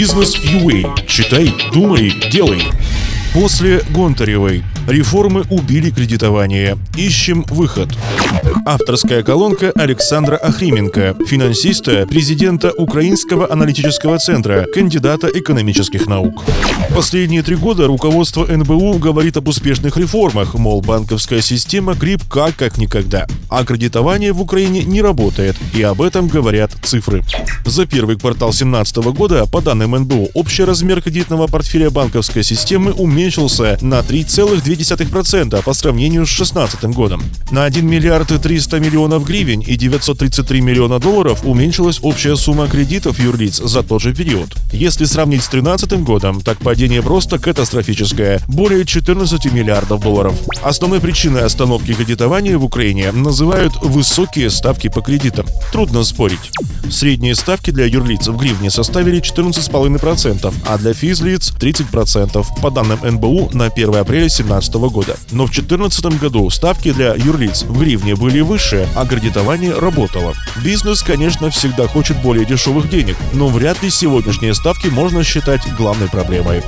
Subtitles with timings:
[0.00, 1.06] Бизнес UA.
[1.06, 2.62] Читай, думай, делай.
[3.34, 4.64] После Гонтаревой.
[4.90, 6.76] Реформы убили кредитование.
[6.96, 7.90] Ищем выход.
[8.66, 16.42] Авторская колонка Александра Ахрименко, финансиста, президента Украинского аналитического центра, кандидата экономических наук.
[16.92, 23.28] Последние три года руководство НБУ говорит об успешных реформах, мол, банковская система крепка как никогда.
[23.48, 27.22] А кредитование в Украине не работает, и об этом говорят цифры.
[27.64, 33.78] За первый квартал 2017 года, по данным НБУ, общий размер кредитного портфеля банковской системы уменьшился
[33.80, 34.79] на 3,2%
[35.62, 37.22] по сравнению с 2016 годом.
[37.50, 43.58] На 1 миллиард 300 миллионов гривен и 933 миллиона долларов уменьшилась общая сумма кредитов юрлиц
[43.58, 44.56] за тот же период.
[44.72, 50.34] Если сравнить с 2013 годом, так падение просто катастрофическое– более 14 миллиардов долларов.
[50.62, 55.46] Основной причиной остановки кредитования в Украине называют высокие ставки по кредитам.
[55.72, 56.50] Трудно спорить.
[56.90, 63.50] Средние ставки для юрлиц в гривне составили 14,5%, а для физлиц 30%, по данным НБУ
[63.52, 65.16] на 1 апреля 2017 года.
[65.32, 70.34] Но в 2014 году ставки для юрлиц в гривне были выше, а кредитование работало.
[70.64, 76.08] Бизнес, конечно, всегда хочет более дешевых денег, но вряд ли сегодняшние ставки можно считать главной
[76.08, 76.62] проблемой.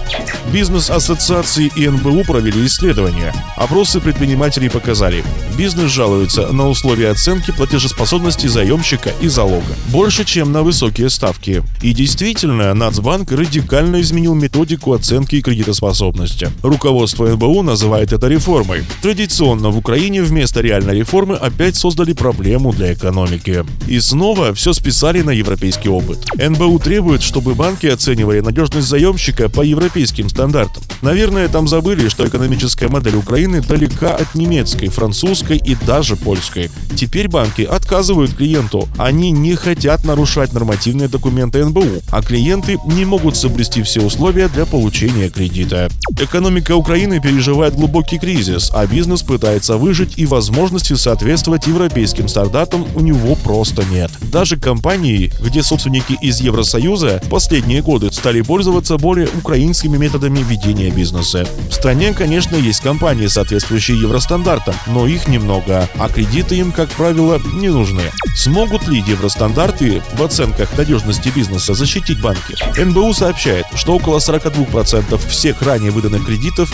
[0.53, 3.35] Бизнес-ассоциации и НБУ провели исследования.
[3.57, 5.25] Опросы предпринимателей показали,
[5.57, 9.75] бизнес жалуется на условия оценки платежеспособности заемщика и залога.
[9.89, 11.63] Больше, чем на высокие ставки.
[11.83, 16.51] И действительно, Нацбанк радикально изменил методику оценки кредитоспособности.
[16.63, 18.85] Руководство НБУ называет это реформой.
[19.03, 23.65] Традиционно в Украине вместо реальной реформы опять создали проблему для экономики.
[23.89, 26.19] И снова все списали на европейский опыт.
[26.39, 30.85] НБУ требует, чтобы банки оценивали надежность заемщика по европейским стандартам.
[31.03, 36.71] Наверное, там забыли, что экономическая модель Украины далека от немецкой, французской и даже польской.
[36.95, 38.89] Теперь банки отказывают клиенту.
[38.97, 44.67] Они не хотят нарушать нормативные документы НБУ, а клиенты не могут соблюсти все условия для
[44.67, 45.89] получения кредита.
[46.21, 53.01] Экономика Украины переживает глубокий кризис, а бизнес пытается выжить и возможности соответствовать европейским стандартам у
[53.01, 54.11] него просто нет.
[54.21, 60.91] Даже компании, где собственники из Евросоюза в последние годы стали пользоваться более украинскими методами ведения
[60.91, 61.47] бизнеса.
[61.69, 67.41] В стране, конечно, есть компании, соответствующие евростандартам, но их немного, а кредиты им, как правило,
[67.55, 68.03] не нужны.
[68.37, 72.57] Смогут ли евростандарты в оценках надежности бизнеса защитить банки?
[72.79, 76.73] НБУ сообщает, что около 42% всех ранее выданных кредитов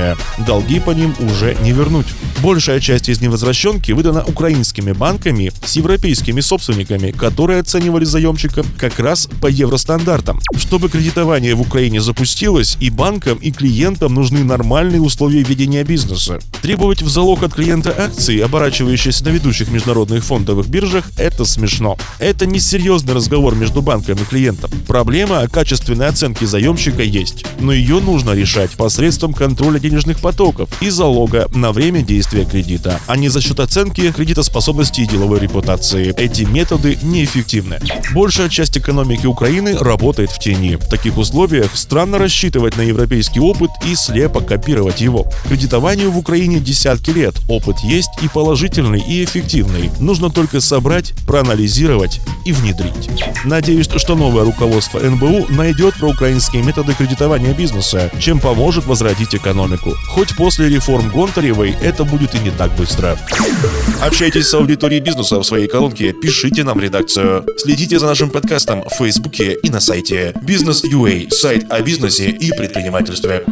[0.00, 0.16] безнадежные.
[0.46, 2.06] Долги по ним уже не вернуть.
[2.42, 9.28] Большая часть из невозвращенки выдана украинскими банками с европейскими собственниками, которые оценивали заемщиков как раз
[9.40, 10.40] по евростандартам.
[10.56, 16.38] Чтобы кредитование в Украине запустилось, и банкам, и клиентам нужны нормальные условия ведения бизнеса.
[16.62, 21.98] Требовать в залог от клиента акции, оборачивающиеся на ведущих международных фондовых биржах, это смешно.
[22.18, 24.70] Это не серьезный разговор между банком и клиентом.
[24.86, 31.48] Проблема качественной оценки заемщика есть, но ее нужно решать посредством контроля денежных потоков и залога
[31.52, 36.14] на время действия кредита, а не за счет оценки кредитоспособности и деловой репутации.
[36.16, 37.80] Эти методы неэффективны.
[38.14, 40.76] Большая часть экономики Украины работает в тени.
[40.76, 45.26] В таких условиях странно рассчитывать на европейский опыт и слепо копировать его.
[45.48, 47.34] Кредитованию в Украине десятки лет.
[47.48, 49.90] Опыт есть и положительный, и эффективный.
[49.98, 53.10] Нужно только собрать, проанализировать и внедрить.
[53.44, 59.79] Надеюсь, что новое руководство НБУ найдет проукраинские методы кредитования бизнеса, чем поможет возродить экономику.
[60.08, 63.18] Хоть после реформ Гонтаревой это будет и не так быстро.
[64.02, 67.44] Общайтесь с аудиторией бизнеса в своей колонке, пишите нам редакцию.
[67.56, 73.44] Следите за нашим подкастом в Фейсбуке и на сайте Бизнес.ua, сайт о бизнесе и предпринимательстве.